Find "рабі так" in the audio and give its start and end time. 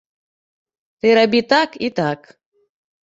1.19-1.79